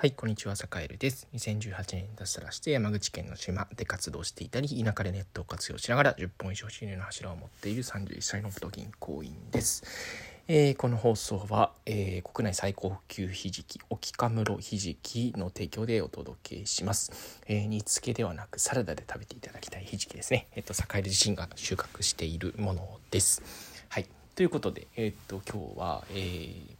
[0.00, 1.28] はい、こんにちは、坂エルです。
[1.34, 9.84] 2018年に脱サラして山口県の島で活動していたり、田舎でネットを活用しながら10本以上収入の柱を持っている31歳の元銀行員です。
[10.48, 17.42] えーこの放送は、えー国内最高級ひじき、沖カムロひじきの提供でお届けします。
[17.46, 20.48] えー煮付けではなくサラダで食べていただきたいひじきですね。
[20.56, 23.42] えっ、と、坂エル自身が収穫しているものです。
[23.90, 26.79] はい、ということで、えっ、と、今日は、えー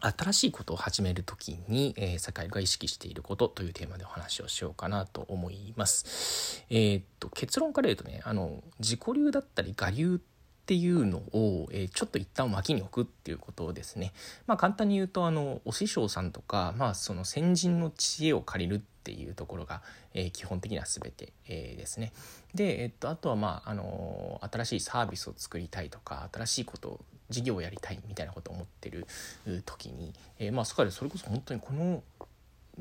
[0.00, 6.64] 新しいことを始める時に、えー、坂井が意識していることというテーマでお話をしようかなと思います。
[6.70, 10.18] えーっと結論から言うとねあの自己流だったり我流っ
[10.66, 14.12] ていうのを、えーちょっと一旦脇に置くっていうことですね。
[14.46, 19.82] まあ簡単に言うとあのお師匠さんとか、まあ、その先人の知恵を借りるっていうところが、
[20.14, 22.12] えー基本的には全て、えーですね。
[22.54, 29.06] で、えっと、あとはまああの新しいサービスを作りたいとか新しいことを事業をやりたいみたいなことを思ってる
[29.64, 32.02] 時に、えーまあそこでそれこそ本当にこの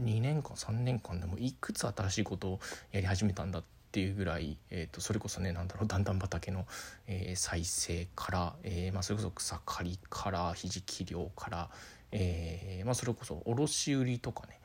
[0.02, 2.60] 2年間3年間でもいくつ新しいことを
[2.92, 6.66] やり始めたんだっていうぐらい、えー、とそれこそねなんだろう段々畑の、
[7.08, 11.70] えー再生から、えーまあ、それこそ草刈りからひじき漁から、
[12.12, 14.60] えーまあ、それこそ卸売とかね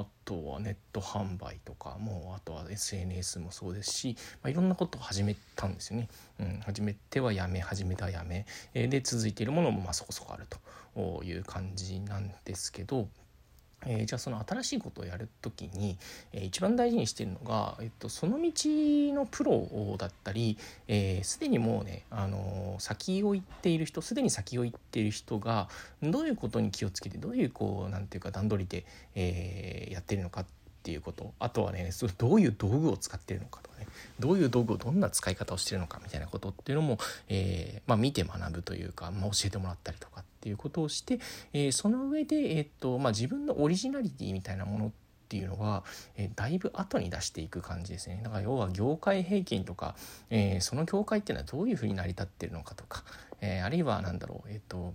[0.00, 6.08] あとはネット販売とかもあとは SNS もそうですし、まあ、いろんなことを始めたんですよね。
[6.40, 10.46] うん、始めてはやめ始めてはやめ、えで続いているものもまあそこそこある
[10.94, 13.08] という感じなんですけど。
[13.84, 15.98] えーじゃあその新しいことをやる時に、
[16.32, 20.56] えー一番大事にしてるのが、えっと、その道のプロだったり
[20.88, 25.68] えー、にもうね、あのー先を行っている人すでに先を行っている人が
[26.02, 30.46] どういうことに気をつけてどういうこうなんていうか段取りで、えーやってるのかっ
[30.82, 31.32] ていうこと。
[31.40, 33.86] あとはねそどういう道具を使ってるのかとかね。
[34.20, 41.18] どういう道具をどんな使い方をしてるのかみたいなことっていうのも、えーまあ、見て学ぶというか、まあ、教えてもらったりとかってていうことをして、
[41.52, 44.90] えーその上で、えっとまあ、自分のオリジナリティみたいなものっ
[45.28, 45.82] ていうのは、
[46.16, 48.20] えーだいぶ後に出していく感じですね。
[48.22, 49.96] だから要は業界平均とか、
[50.30, 53.02] えーその業界っていうのはどういうふうに成り立ってるのかとか、
[53.40, 54.94] えあるいは何だろうえっと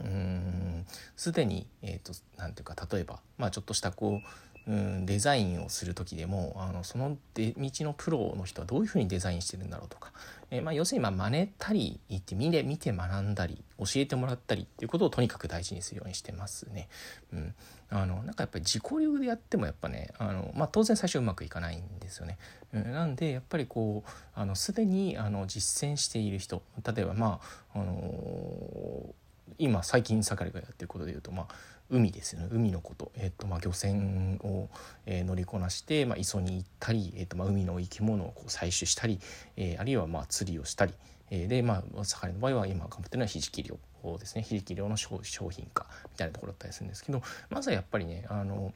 [0.00, 0.86] うん
[1.16, 4.28] すでに、えー、となていうか例えば、まあ、ちょっとしたこう
[4.68, 10.12] うんデザインをする時でもあのその道のプロの人はどういうふうにデザインしてるんだろうとか、
[10.50, 16.88] えーまあ、要するにまあ真似たり言って見て見て学んだり教えてもらったりっていうことをとにかく大事にするようにしてますね。
[17.32, 17.54] うん、
[17.88, 22.36] あのなんかやっぱり自己流でやってもやっぱねあの、まあ、当然最初うまくいかないんですよね。
[22.74, 27.40] うん、なんでやっぱりこうあのすでにあの実践している人例えばま
[27.72, 29.14] ああの
[29.58, 31.46] 今最近盛りがやってることでいうとまあ
[31.90, 32.48] 海ですよね。
[32.50, 34.68] 海のこと、えっとまあ、漁船を、
[35.06, 39.20] えー乗りこなして、まあ、磯に行ったり、えっとまあ、海の生き物をこう採取したり、
[39.56, 40.92] えーあるいはまあ釣りをしたり、
[41.30, 43.78] えーでまあ盛りの場合は今頑張ってるのはひじき漁
[44.18, 44.42] ですね。
[44.42, 48.72] ひじき漁の商商品化みたいなところだったりするんですけどまずはやっぱりねあの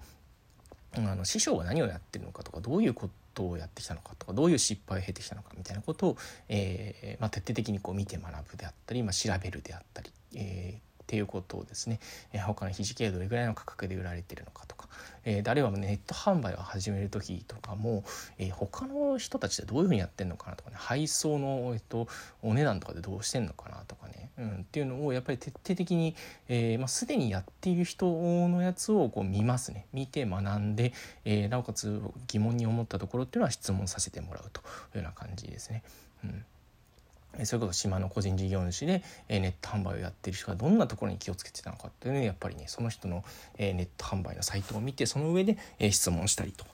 [0.95, 6.17] あの師匠が何をやってるのかとかどういうことをやってきたのかとかどういう失敗を経てきたのかみたいなことを、
[6.49, 12.01] えーまあ、徹底的にこう見て学ぶであったり、まあ、調べるであったり、えーっていうことをですね、
[12.33, 14.89] えー他のひじきがどれぐらいの価格で売られてるのかとか、
[15.25, 18.05] えーであるいはネット販売を始める時とかも、
[18.39, 20.77] えー他の人たちでどういうふうにやってるのかなとかね。
[20.79, 22.09] 配送の、えっと、
[22.43, 26.15] お値段とかでどうしてんのかなとかね、うん、っていうのをやっぱり徹底的に、
[26.49, 28.07] えーまあ、すでにやっている人
[28.49, 29.87] のやつをこう見ますね。
[29.93, 30.95] 見て学んで、
[31.27, 34.65] えーなおかつ疑問に思ったところっていうのは質問させてもらうとい
[34.95, 35.83] うような感じですね。
[36.25, 36.45] うん。
[37.45, 43.25] それこそ島の個人事業主で、ネット販売をやってる人がどんなところに気をつけてたのかっていうのやっぱりねその人の、
[43.59, 45.59] ネット販売のサイトを見てその上で、
[45.91, 46.65] 質問したりと。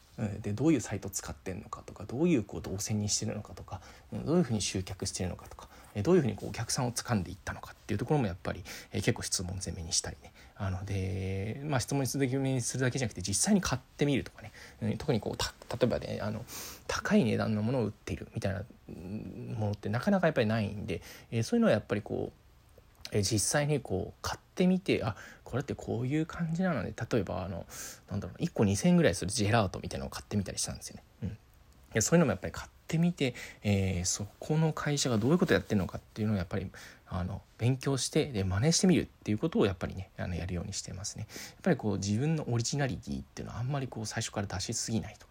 [0.42, 3.80] でどういうサイト使ってるのかとかどういうこう動線にしてるのかとか
[4.12, 5.69] どういうふうに集客してるのかとか
[6.03, 8.62] どういうふうにこうお客さんを掴んでいったのかっていうところもやっぱり、
[8.93, 10.32] え結構質問攻めにしたりね。
[10.60, 16.44] あので、まあ、質問攻めにするだけじゃなくて実際に買ってみるとかね、うん特にこうた例えばねあの
[16.88, 18.62] 高い値段のものを売っているみたいな
[19.56, 21.00] ものってなかなかやっぱりないんで、
[21.31, 22.49] えそういうのはやっぱりこう
[23.12, 27.65] え実際にこう買ってみてあこれってこういう感じなので例えばあの
[28.10, 31.37] なんだろう1個2,000円ぐらいするジェラートみたいなのを買ってみたりしたんですよね。
[31.94, 36.67] うん、そういうのもやっぱり買ってみて、えーそこの会社がどういうことやってるのかっていうのをやっぱり
[37.11, 41.26] あの勉強してで真似してみるっていうことをやっぱりねあのやるようにしてますね。
[41.29, 45.26] やっぱりこう自分のオリジナリティっていうのはあんまりこう最初から出しすぎないと。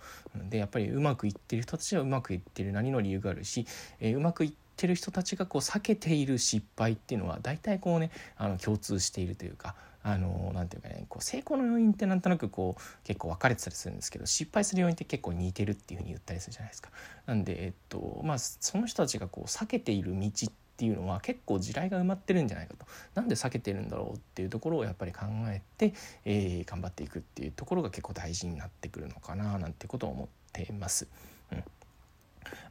[0.50, 3.65] でやっぱりうまくいってる人たちはうまくいってるなりの理由があるし、
[4.00, 16.89] えーうまくいってる人たちがこう避けている失敗っていうのは大体こうねあの共通しているというかあのなんていうかねこう成功の要因ってなんとなくこう結構分かれてたりするんですけど失敗する要因って結構似てるっていうふうに言ったりするじゃないですか。
[17.25, 22.85] なんで、えっとまあ、その人たちがこう避けている道っていうのは結構地雷が埋まってるんじゃないかと
[23.15, 31.07] なんで避けてるんだろうっていうところをやっぱり考えて、えー、頑張っていくっていうところが結構大事になってくるのかななんてことを思ってます。
[31.51, 31.63] うん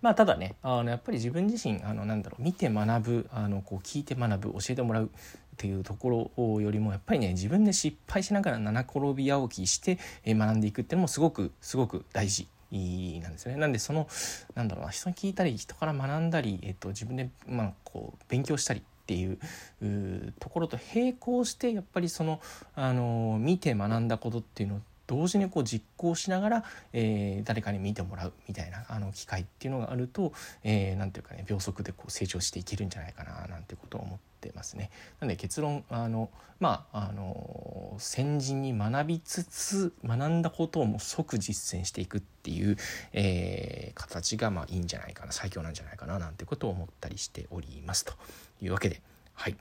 [0.01, 5.11] まあ、ただねあのやっぱり自分自身あのなんだろう見て学ぶあのこう聞いて学ぶ教えてもらう
[5.57, 13.59] っていうところよりもやっぱりね自分で失敗しながら七転び八起きして学んでいくっていうのもすごくすごく大事なんですよね。
[13.59, 14.07] なんでその
[14.55, 19.39] なんだろうな人に聞いたり人から学んだり、えっと、自分で、まあ、こう勉強したりっていう
[20.41, 22.41] ところと並行してやっぱりその
[22.75, 30.33] あの見て学んだことっていうのを同時にこう実行しながら、えー、誰かに見てもらうみたいなあの機会っていうのがあると、
[30.65, 34.91] えー、ていうかね秒速でこう成長していけるんじゃないかななんてことを思ってますね。
[35.21, 36.31] なので結論あの
[36.61, 42.77] まああの先人に学びつつ学んだことをもう即実践していくっていう、
[43.13, 48.15] えー、形がまあいいんじゃないかな最強なんじゃないかななんてことを思ったりしておりますと
[48.61, 49.01] いうわけで
[49.35, 49.57] はい。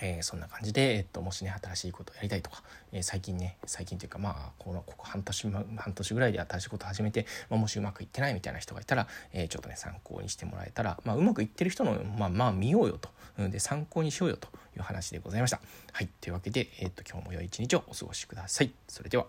[0.00, 2.62] えー、そんな感じで、えっと、もしね新しいことをやりたいとか、
[2.92, 13.08] えー、最近ね最近というかまあこのここ半年半年ぐらいで新しいことを始めて、まあ、もしうまくいってないみたいな人がいたら、えー、ちょっとね参考にしてもらえたら、まあ、うまくいってる人のまあまあ見ようよと、
[13.38, 15.60] うん、で参考にしようよという話でございました。
[15.92, 18.72] はいというわけで、えっと今日も良い一日をお過ごしください。
[18.88, 19.26] それでは